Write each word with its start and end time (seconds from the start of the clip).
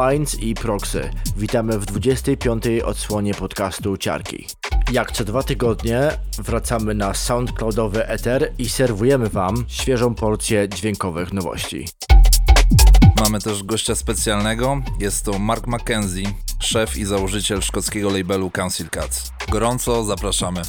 tu 0.00 0.04
Fault 0.04 0.12
Lines 0.12 0.42
i 0.42 0.54
Proxy. 0.54 1.10
Witamy 1.36 1.78
w 1.78 1.86
25. 1.86 2.64
odsłonie 2.84 3.34
podcastu 3.34 3.96
Ciarki. 3.96 4.46
Jak 4.92 5.12
co 5.12 5.24
dwa 5.24 5.42
tygodnie 5.42 6.10
wracamy 6.38 6.94
na 6.94 7.14
SoundCloudowy 7.14 8.06
Ether 8.06 8.52
i 8.58 8.68
serwujemy 8.68 9.28
Wam 9.28 9.64
świeżą 9.68 10.14
porcję 10.14 10.68
dźwiękowych 10.68 11.32
nowości. 11.32 11.88
Mamy 13.20 13.40
też 13.40 13.62
gościa 13.62 13.94
specjalnego. 13.94 14.82
Jest 15.00 15.24
to 15.24 15.38
Mark 15.38 15.66
McKenzie, 15.66 16.32
szef 16.60 16.96
i 16.96 17.04
założyciel 17.04 17.62
szkockiego 17.62 18.10
labelu 18.10 18.50
Council 18.50 18.90
Cats. 18.90 19.32
Gorąco 19.48 20.04
zapraszamy. 20.04 20.62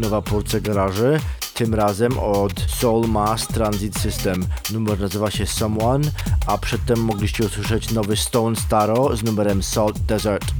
nowa 0.00 0.22
porcja 0.22 0.60
garaży, 0.60 1.20
tym 1.54 1.74
razem 1.74 2.18
od 2.18 2.52
Soul 2.60 3.08
Mass 3.08 3.46
Transit 3.46 3.98
System. 3.98 4.46
Numer 4.72 5.00
nazywa 5.00 5.30
się 5.30 5.46
Someone, 5.46 6.10
a 6.46 6.58
przedtem 6.58 6.98
mogliście 6.98 7.44
usłyszeć 7.44 7.92
nowy 7.92 8.16
Stone 8.16 8.56
Staro 8.56 9.16
z 9.16 9.22
numerem 9.22 9.62
Salt 9.62 9.98
Desert. 9.98 10.55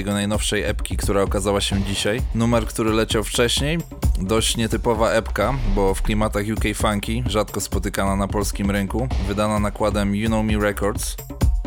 Jego 0.00 0.12
najnowszej 0.12 0.62
epki, 0.62 0.96
która 0.96 1.22
okazała 1.22 1.60
się 1.60 1.82
dzisiaj. 1.82 2.22
Numer, 2.34 2.66
który 2.66 2.90
leciał 2.90 3.24
wcześniej, 3.24 3.78
dość 4.20 4.56
nietypowa 4.56 5.10
epka, 5.10 5.54
bo 5.74 5.94
w 5.94 6.02
klimatach 6.02 6.44
UK 6.56 6.64
Funky, 6.76 7.22
rzadko 7.26 7.60
spotykana 7.60 8.16
na 8.16 8.28
polskim 8.28 8.70
rynku, 8.70 9.08
wydana 9.28 9.58
nakładem 9.58 10.14
You 10.14 10.28
Know 10.28 10.44
Me 10.44 10.58
Records 10.58 11.16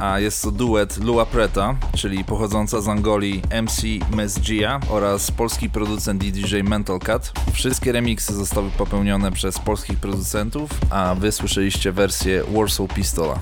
a 0.01 0.19
jest 0.19 0.43
to 0.43 0.51
duet 0.51 0.97
Lua 0.97 1.25
Preta, 1.25 1.75
czyli 1.95 2.23
pochodząca 2.23 2.81
z 2.81 2.87
Angolii 2.87 3.41
MC 3.63 3.81
Mesgia 4.15 4.79
oraz 4.89 5.31
polski 5.31 5.69
producent 5.69 6.23
DJ 6.23 6.61
Mental 6.63 6.99
Cut. 6.99 7.31
Wszystkie 7.53 7.91
remiksy 7.91 8.33
zostały 8.33 8.69
popełnione 8.69 9.31
przez 9.31 9.59
polskich 9.59 9.99
producentów, 9.99 10.71
a 10.89 11.15
wy 11.15 11.31
słyszeliście 11.31 11.91
wersję 11.91 12.43
Warsaw 12.53 12.93
Pistola. 12.93 13.39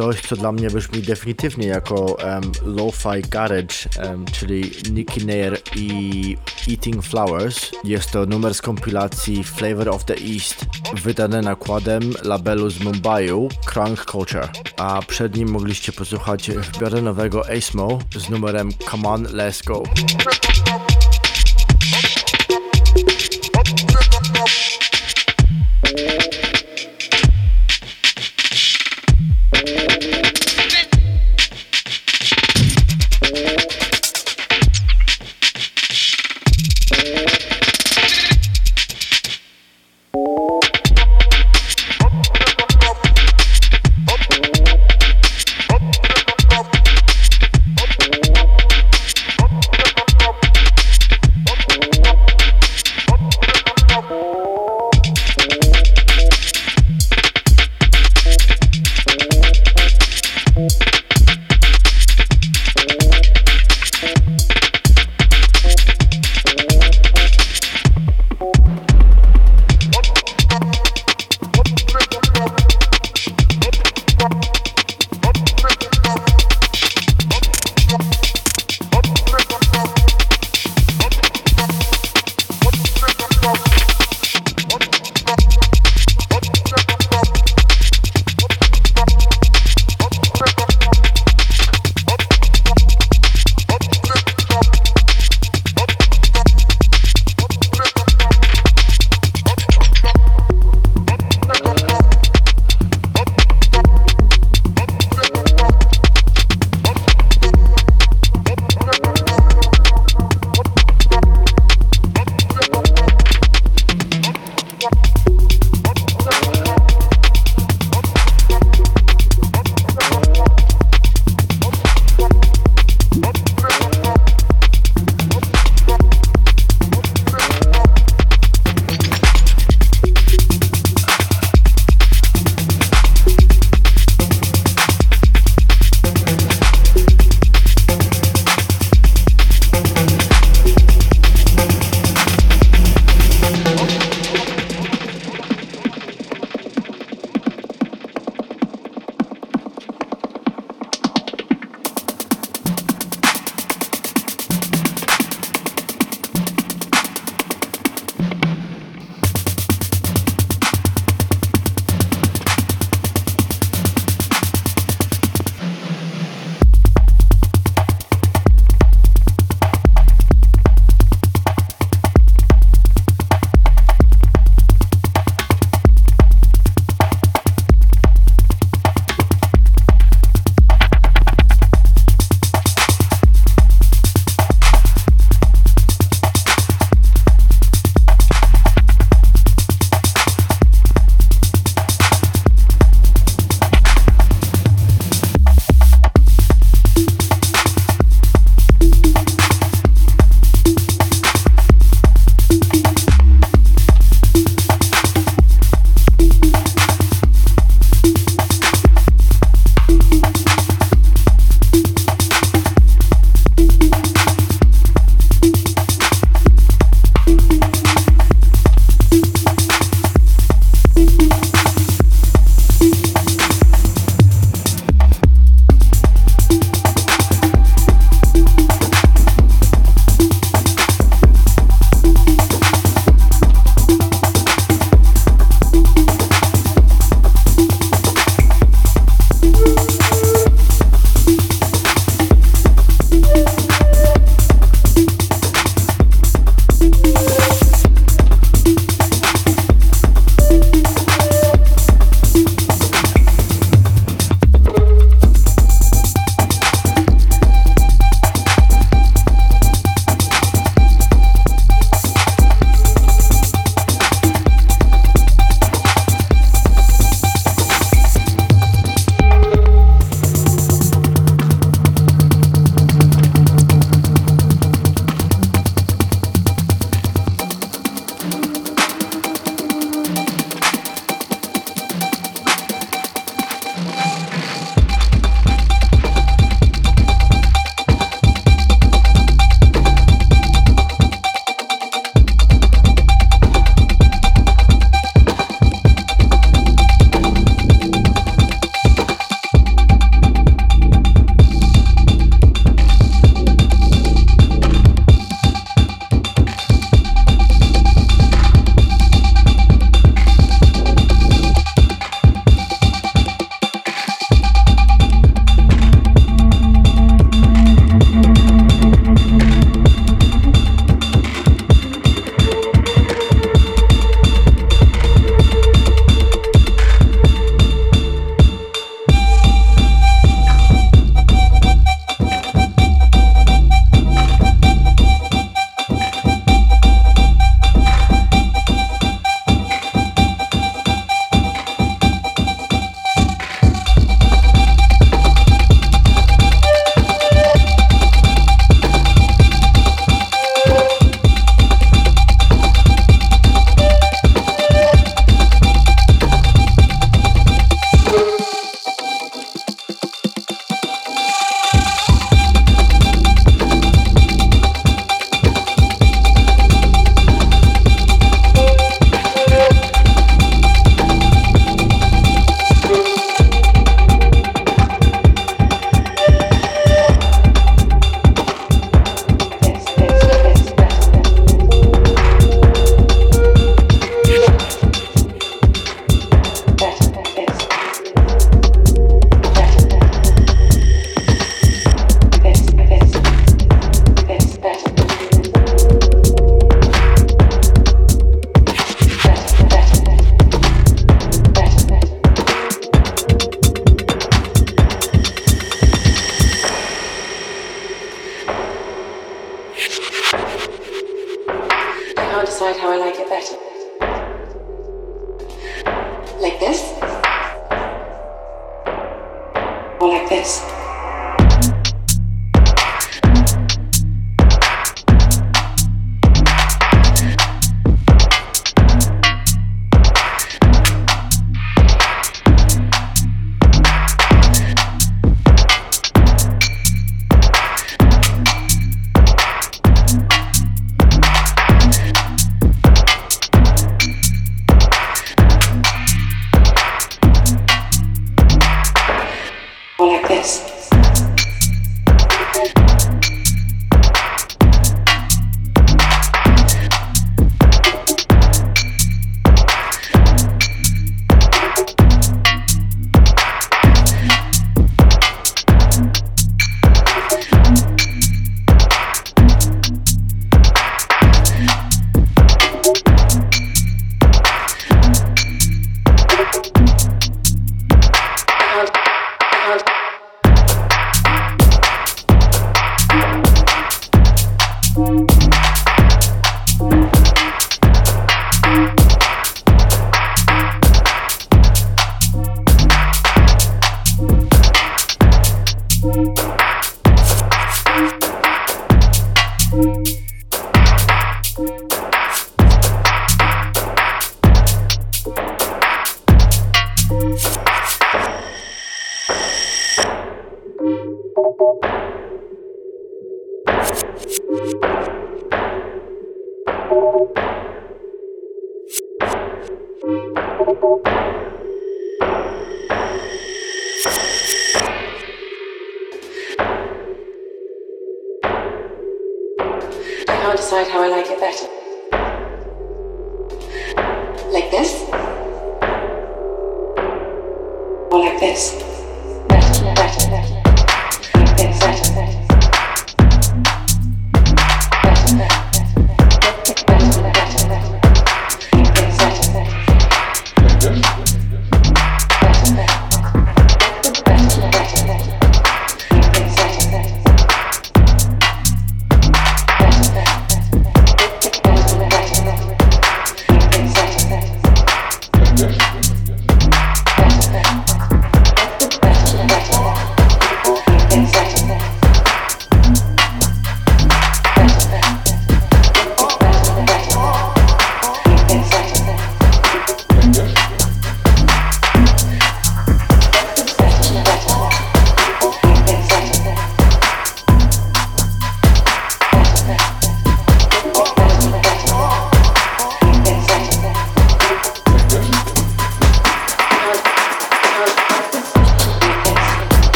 Coś, 0.00 0.20
co 0.20 0.36
dla 0.36 0.52
mnie 0.52 0.70
brzmi 0.70 1.02
definitywnie 1.02 1.66
jako 1.66 1.94
um, 1.94 2.52
lo-fi 2.64 3.22
garage, 3.28 3.74
um, 4.04 4.24
czyli 4.32 4.70
Nicky 4.92 5.26
Nair 5.26 5.58
i 5.76 6.36
Eating 6.70 7.04
Flowers. 7.04 7.70
Jest 7.84 8.10
to 8.10 8.26
numer 8.26 8.54
z 8.54 8.62
kompilacji 8.62 9.44
Flavor 9.44 9.88
of 9.88 10.04
the 10.04 10.14
East, 10.14 10.66
wydane 11.02 11.42
nakładem 11.42 12.02
labelu 12.22 12.70
z 12.70 12.80
Mumbaiu 12.80 13.48
Crunk 13.72 14.04
Culture, 14.04 14.48
a 14.76 15.02
przed 15.02 15.36
nim 15.36 15.50
mogliście 15.50 15.92
posłuchać 15.92 16.50
w 16.50 16.78
biorę 16.78 17.02
nowego 17.02 17.42
Asmo 17.50 17.98
z 18.16 18.30
numerem 18.30 18.70
Come 18.90 19.08
On 19.08 19.24
Let's 19.24 19.64
Go. 19.64 19.82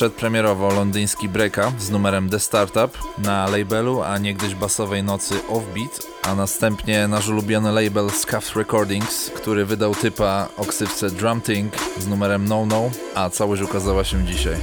Przedpremierowo 0.00 0.74
londyński 0.74 1.28
Breaka 1.28 1.72
z 1.78 1.90
numerem 1.90 2.30
The 2.30 2.40
Startup 2.40 2.98
na 3.18 3.46
labelu, 3.46 4.02
a 4.02 4.18
niegdyś 4.18 4.54
basowej 4.54 5.02
nocy 5.02 5.34
Offbeat, 5.48 6.06
a 6.22 6.34
następnie 6.34 7.08
nasz 7.08 7.28
ulubiony 7.28 7.72
label 7.72 8.10
Scuffed 8.10 8.56
Recordings, 8.56 9.30
który 9.30 9.64
wydał 9.64 9.94
typa 9.94 10.48
o 10.56 10.64
ksywce 10.64 11.10
Drum 11.10 11.40
Thing 11.40 11.74
z 11.98 12.08
numerem 12.08 12.48
No 12.48 12.66
No, 12.66 12.90
a 13.14 13.30
całość 13.30 13.62
ukazała 13.62 14.04
się 14.04 14.24
dzisiaj. 14.24 14.56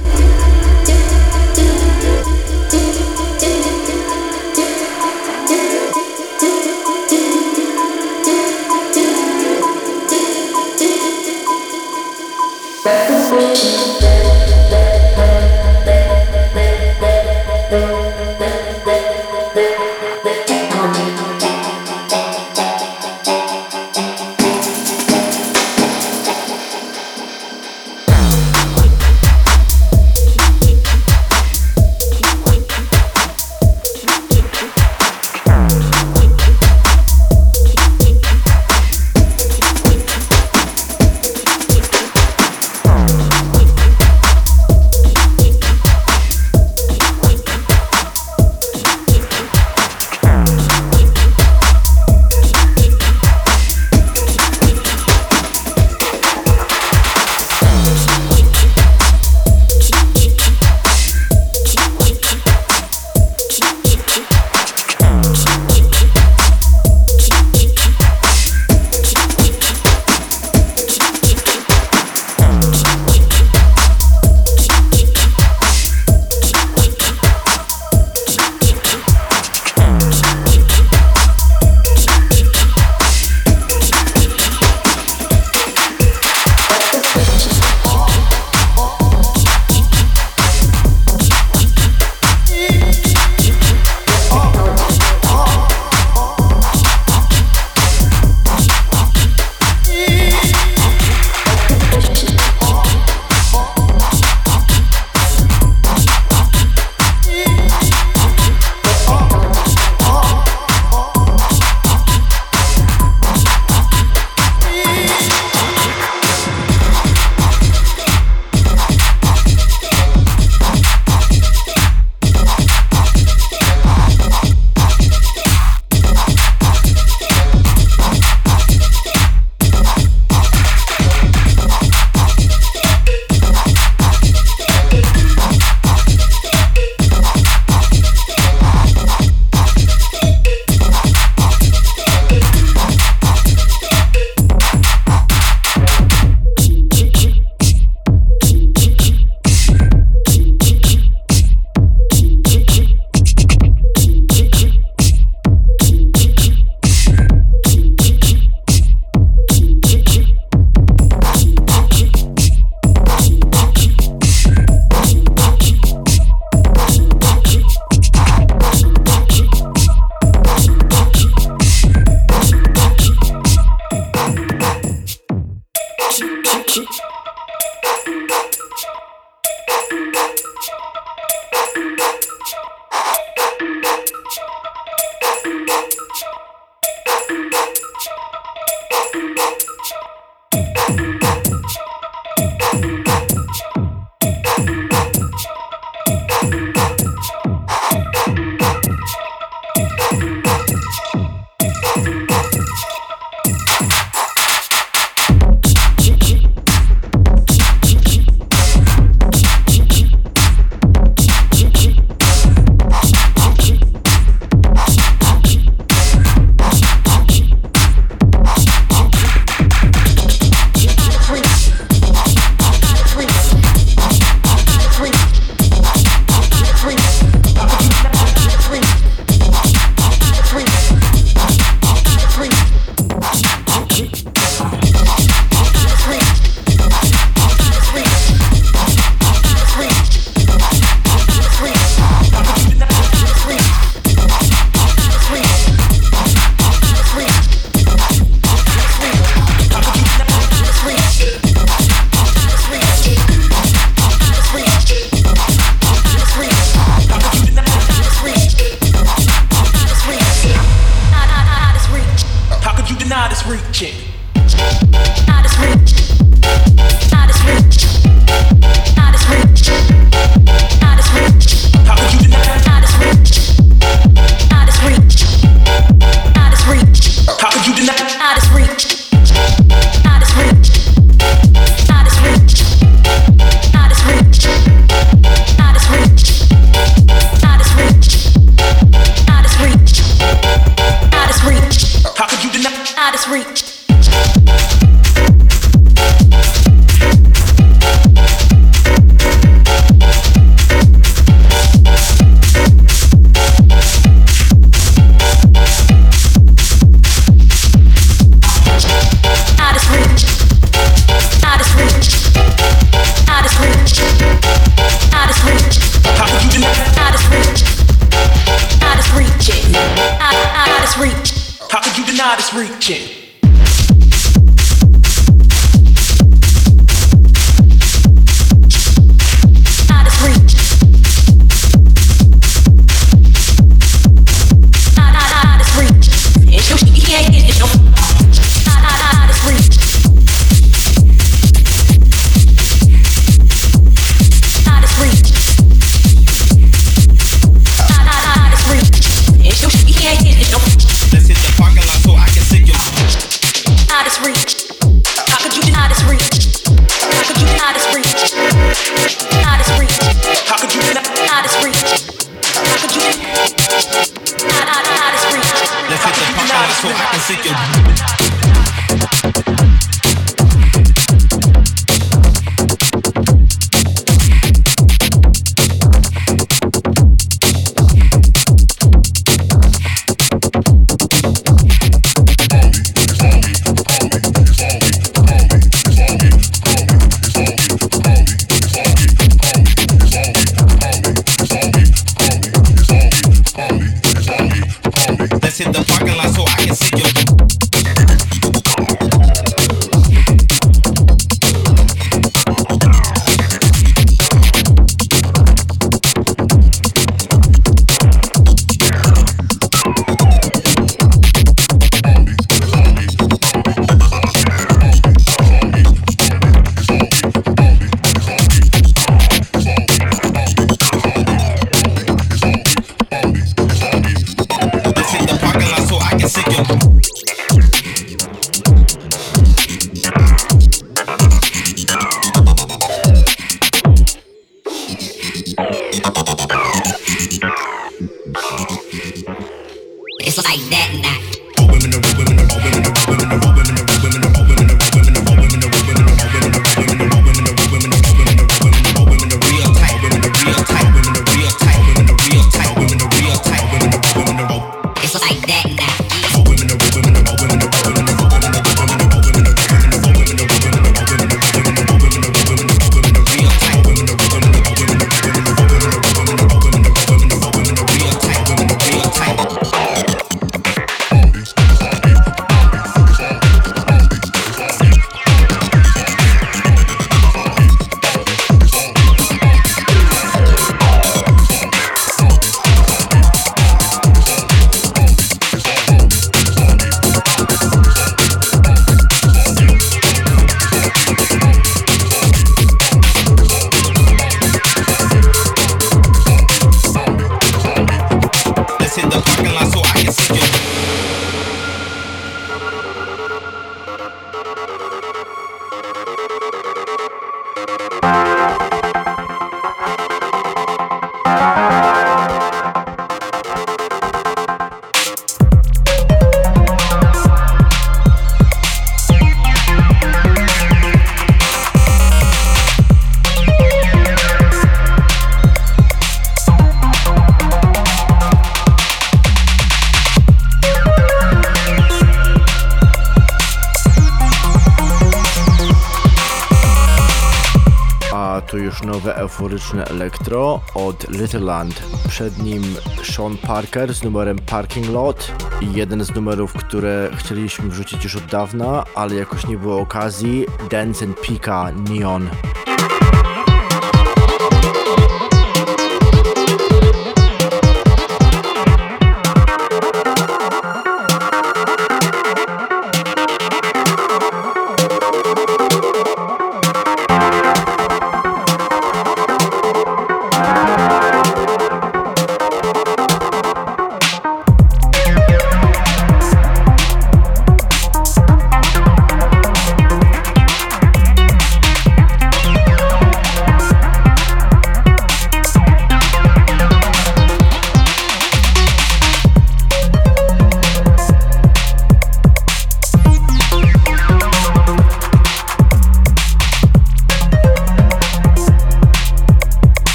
elektryczne 539.68 539.84
Elektro 539.84 540.60
od 540.74 541.10
Littleland. 541.10 541.82
Przed 542.08 542.42
nim 542.42 542.62
Sean 543.04 543.36
Parker 543.36 543.94
z 543.94 544.02
numerem 544.02 544.38
Parking 544.38 544.88
Lot. 544.88 545.32
Jeden 545.60 546.04
z 546.04 546.14
numerów, 546.14 546.52
które 546.52 547.10
chcieliśmy 547.16 547.68
wrzucić 547.68 548.04
już 548.04 548.16
od 548.16 548.26
dawna, 548.26 548.84
ale 548.94 549.14
jakoś 549.14 549.46
nie 549.46 549.58
było 549.58 549.80
okazji. 549.80 550.46
Dance 550.70 551.04
and 551.04 551.20
Pika 551.20 551.72
Neon. 551.72 552.28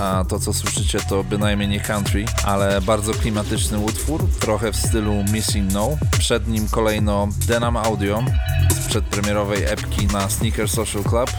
A 0.00 0.24
to 0.28 0.38
co 0.38 0.52
słyszycie 0.52 0.98
to 1.08 1.24
bynajmniej 1.24 1.68
nie 1.68 1.80
country, 1.80 2.24
ale 2.44 2.80
bardzo 2.80 3.12
klimatyczny 3.12 3.78
utwór, 3.78 4.26
trochę 4.40 4.72
w 4.72 4.76
stylu 4.76 5.24
Missing 5.32 5.72
No. 5.72 5.88
Przed 6.18 6.48
nim 6.48 6.68
kolejno 6.68 7.28
Denam 7.46 7.76
Audio 7.76 8.22
z 8.70 8.88
przedpremierowej 8.88 9.64
epki 9.64 10.06
na 10.06 10.28
Sneaker 10.28 10.68
Social 10.68 11.02
Club 11.02 11.30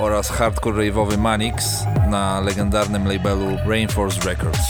oraz 0.00 0.30
hardcore 0.30 0.76
rave'owy 0.76 1.18
Manix 1.18 1.84
na 2.10 2.40
legendarnym 2.40 3.08
labelu 3.08 3.56
Rainforce 3.66 4.20
Records. 4.20 4.60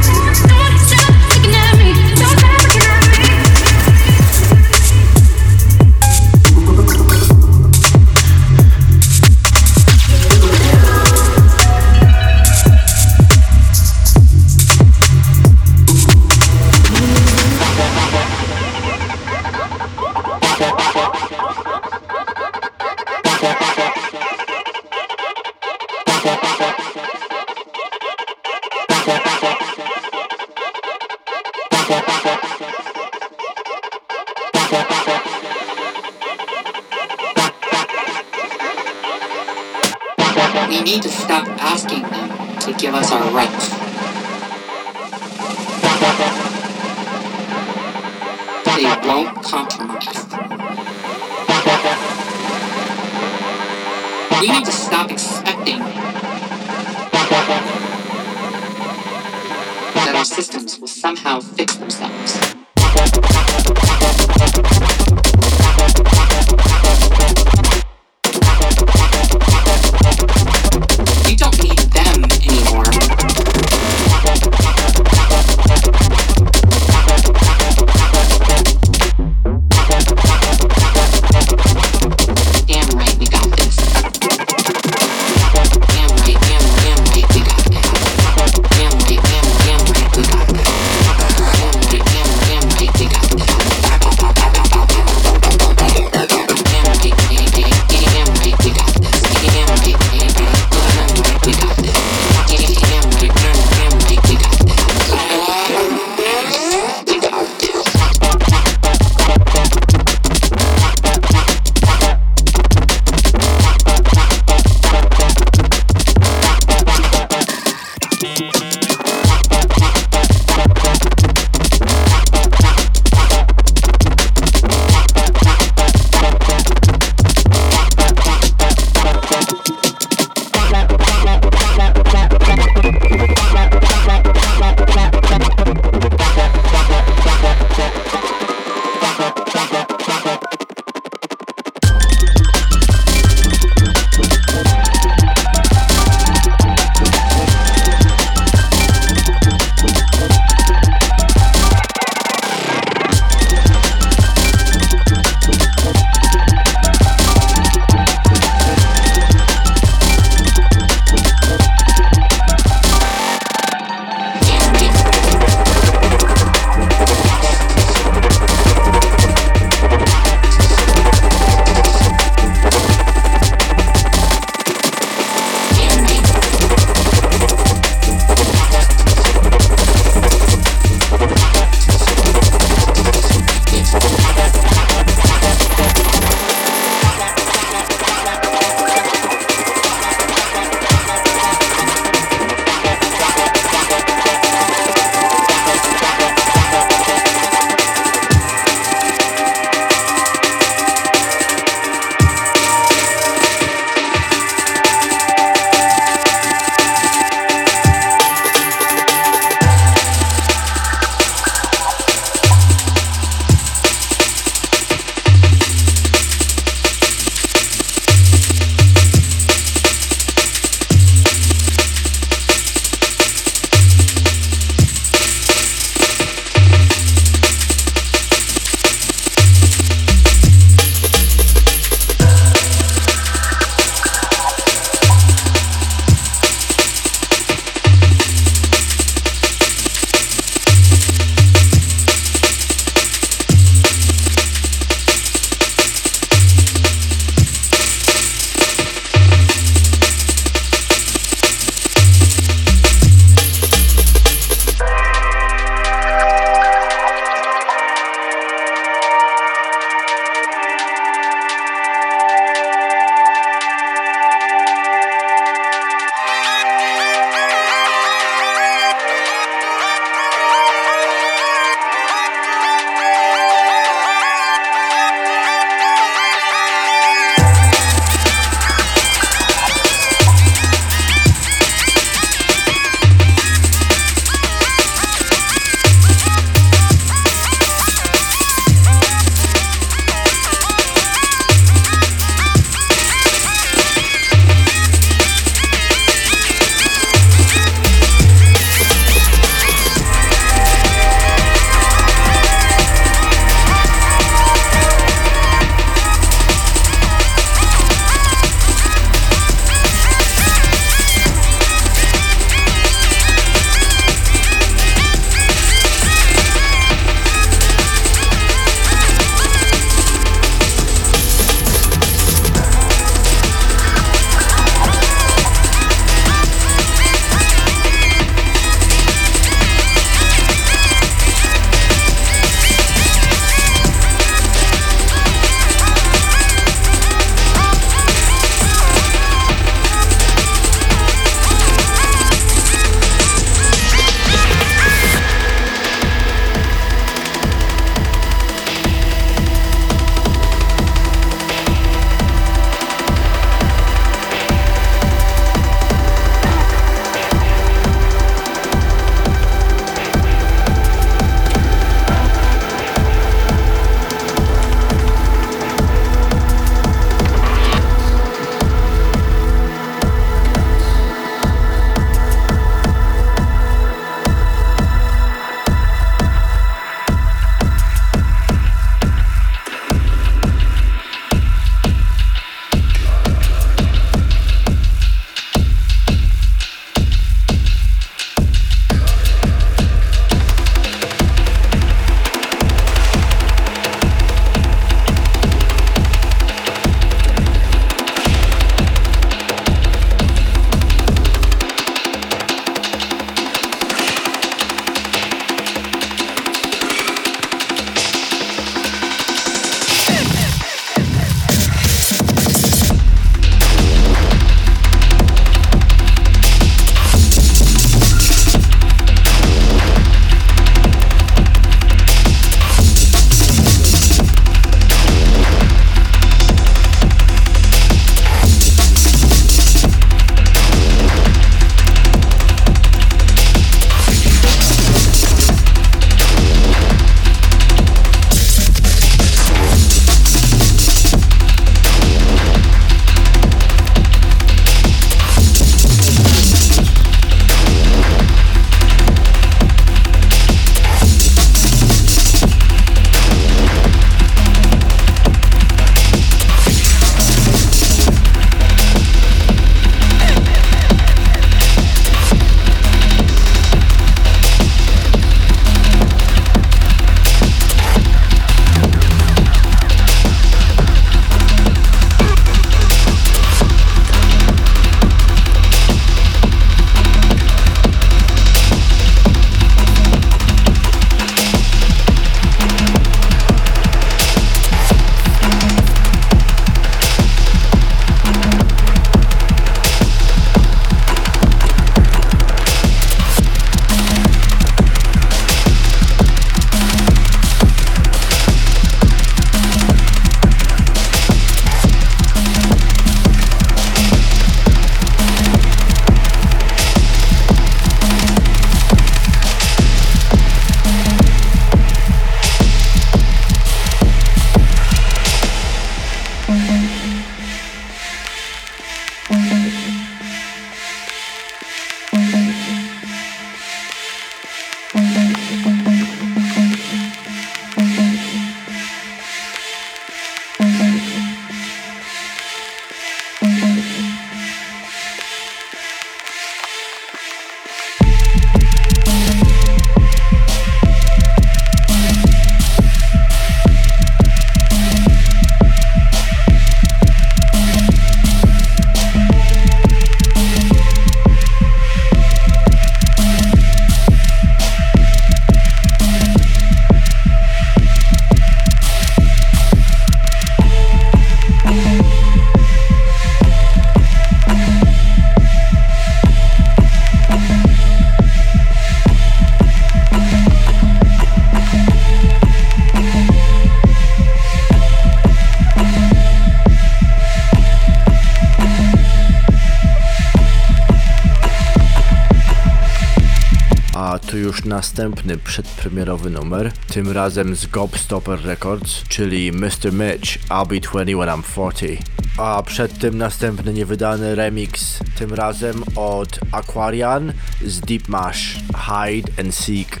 Następny 585.02 585.36
przedpremierowy 585.36 586.30
numer, 586.30 586.72
tym 586.92 587.10
razem 587.10 587.56
z 587.56 587.66
Gobstopper 587.66 588.44
Records, 588.44 589.02
czyli 589.08 589.52
Mr. 589.52 589.92
Mitch, 589.92 590.38
I'll 590.48 590.66
be 590.66 590.80
20 590.80 591.16
when 591.16 591.28
I'm 591.28 591.42
40. 591.42 591.98
A 592.38 592.62
przed 592.62 592.98
tym 592.98 593.18
następny 593.18 593.72
niewydany 593.72 594.34
remix, 594.34 594.98
tym 595.18 595.34
razem 595.34 595.82
od 595.96 596.38
Aquarian 596.52 597.32
z 597.66 597.80
Deep 597.80 598.08
Mash, 598.08 598.54
Hide 598.54 599.32
and 599.40 599.54
Seek. 599.54 600.00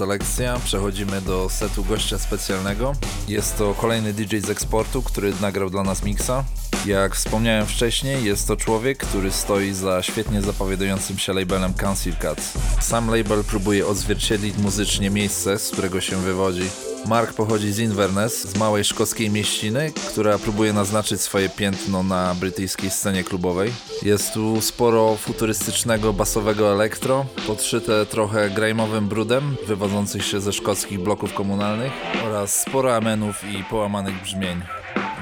Selekcja. 0.00 0.60
Przechodzimy 0.64 1.20
do 1.20 1.48
setu 1.48 1.84
gościa 1.84 2.18
specjalnego. 2.18 2.92
Jest 3.28 3.58
to 3.58 3.74
kolejny 3.74 4.12
DJ 4.12 4.38
z 4.38 4.50
eksportu, 4.50 5.02
który 5.02 5.32
nagrał 5.40 5.70
dla 5.70 5.82
nas 5.82 6.02
mixa. 6.02 6.44
Jak 6.86 7.14
wspomniałem 7.14 7.66
wcześniej, 7.66 8.24
jest 8.24 8.48
to 8.48 8.56
człowiek, 8.56 8.98
który 8.98 9.30
stoi 9.30 9.72
za 9.72 10.02
świetnie 10.02 10.42
zapowiadającym 10.42 11.18
się 11.18 11.32
labelem 11.32 11.74
Council 11.74 12.14
Cuts. 12.16 12.52
Sam 12.80 13.10
label 13.10 13.44
próbuje 13.44 13.86
odzwierciedlić 13.86 14.56
muzycznie 14.58 15.10
miejsce, 15.10 15.58
z 15.58 15.70
którego 15.70 16.00
się 16.00 16.16
wywodzi. 16.16 16.89
Mark 17.06 17.32
pochodzi 17.32 17.72
z 17.72 17.78
Inverness, 17.78 18.48
z 18.48 18.56
małej 18.56 18.84
szkockiej 18.84 19.30
mieściny, 19.30 19.92
która 20.08 20.38
próbuje 20.38 20.72
naznaczyć 20.72 21.20
swoje 21.20 21.48
piętno 21.48 22.02
na 22.02 22.34
brytyjskiej 22.34 22.90
scenie 22.90 23.24
klubowej. 23.24 23.72
Jest 24.02 24.32
tu 24.32 24.60
sporo 24.60 25.16
futurystycznego 25.16 26.12
basowego 26.12 26.72
elektro, 26.72 27.26
podszyte 27.46 28.06
trochę 28.06 28.50
grajmowym 28.50 29.08
brudem, 29.08 29.56
wywodzących 29.66 30.24
się 30.24 30.40
ze 30.40 30.52
szkockich 30.52 31.00
bloków 31.00 31.34
komunalnych 31.34 31.92
oraz 32.26 32.60
sporo 32.60 32.96
amenów 32.96 33.44
i 33.44 33.64
połamanych 33.64 34.22
brzmień. 34.22 34.62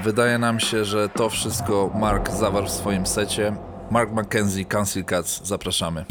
Wydaje 0.04 0.38
nam 0.38 0.60
się, 0.60 0.84
że 0.84 1.08
to 1.08 1.30
wszystko 1.30 1.90
Mark 1.94 2.30
zawarł 2.30 2.66
w 2.66 2.70
swoim 2.70 3.06
secie. 3.06 3.56
Mark 3.90 4.10
McKenzie, 4.12 4.64
Council 4.64 5.04
Cuts, 5.04 5.40
zapraszamy. 5.44 6.04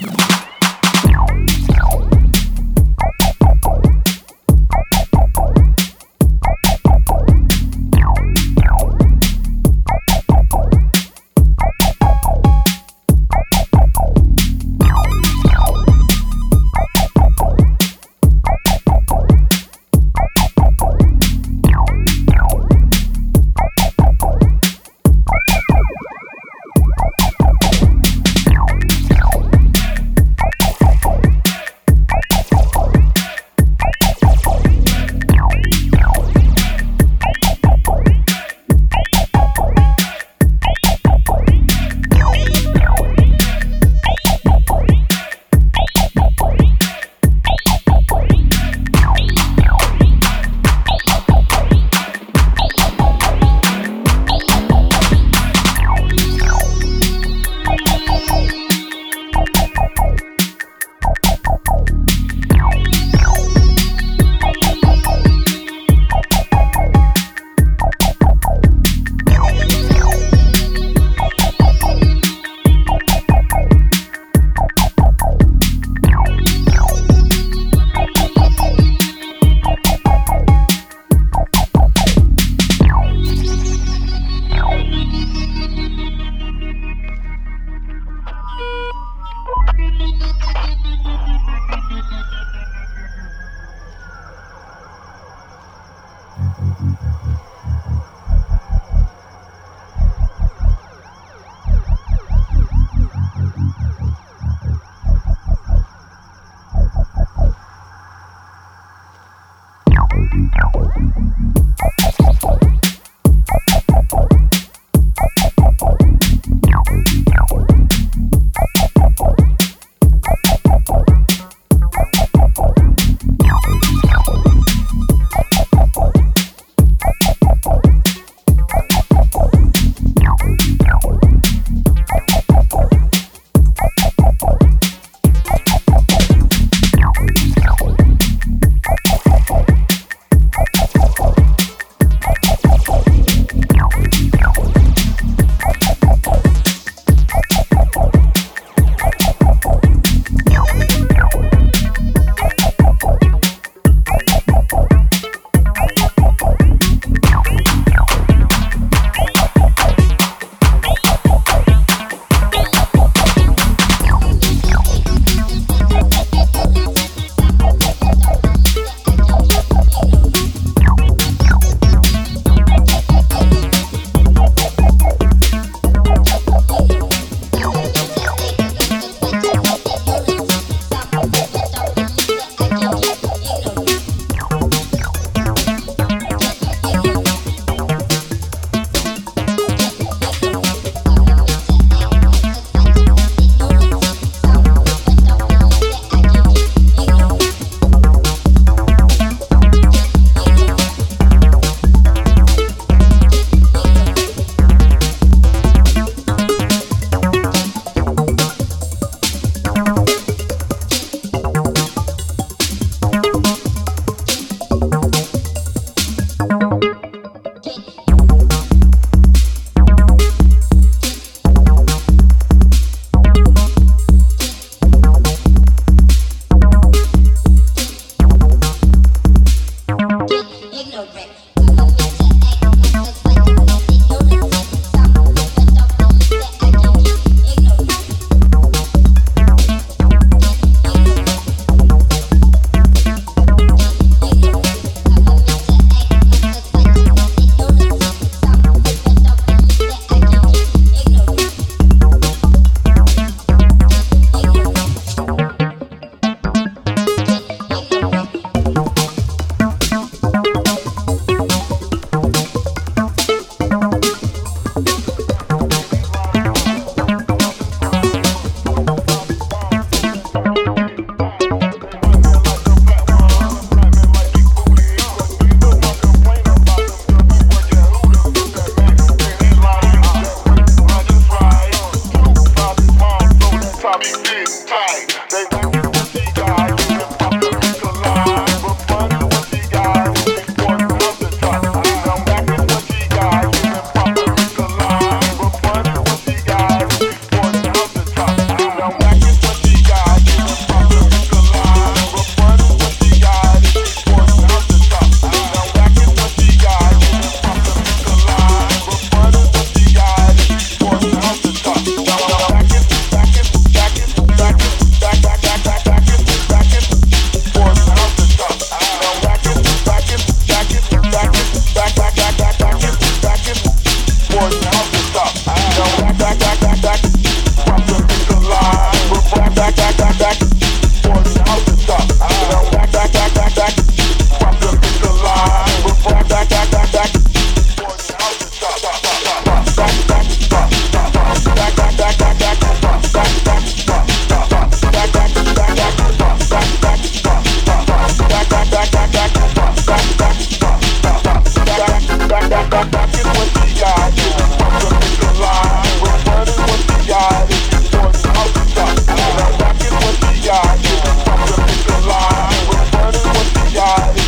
Bye. 363.87 364.26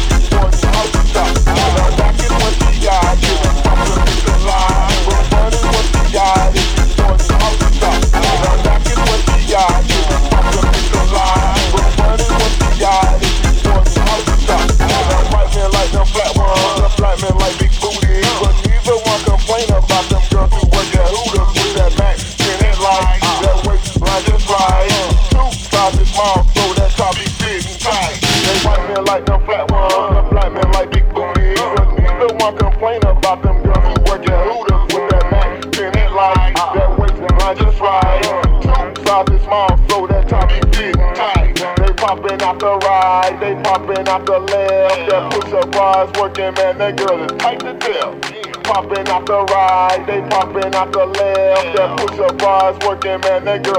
Left. 50.87 51.75
That 51.75 51.99
push 51.99 52.19
up 52.19 52.37
bars 52.37 52.77
working, 52.87 53.19
man, 53.21 53.45
that 53.45 53.63
girl 53.63 53.78